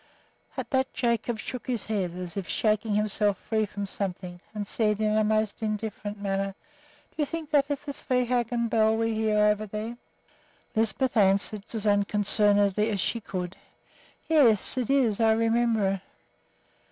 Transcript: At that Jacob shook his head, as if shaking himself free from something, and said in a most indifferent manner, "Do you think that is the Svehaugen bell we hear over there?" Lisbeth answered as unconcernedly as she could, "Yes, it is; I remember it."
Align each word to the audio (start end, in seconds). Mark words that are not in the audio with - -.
At 0.57 0.71
that 0.71 0.91
Jacob 0.95 1.37
shook 1.37 1.67
his 1.67 1.85
head, 1.85 2.13
as 2.17 2.35
if 2.35 2.49
shaking 2.49 2.95
himself 2.95 3.37
free 3.37 3.67
from 3.67 3.85
something, 3.85 4.39
and 4.51 4.65
said 4.65 4.99
in 4.99 5.15
a 5.15 5.23
most 5.23 5.61
indifferent 5.61 6.19
manner, 6.19 6.55
"Do 7.11 7.15
you 7.17 7.25
think 7.27 7.51
that 7.51 7.69
is 7.69 7.81
the 7.85 7.93
Svehaugen 7.93 8.67
bell 8.67 8.97
we 8.97 9.13
hear 9.13 9.37
over 9.37 9.67
there?" 9.67 9.97
Lisbeth 10.75 11.15
answered 11.15 11.65
as 11.71 11.85
unconcernedly 11.85 12.89
as 12.89 12.99
she 12.99 13.19
could, 13.21 13.55
"Yes, 14.27 14.75
it 14.75 14.89
is; 14.89 15.19
I 15.19 15.33
remember 15.33 15.87
it." 15.87 16.01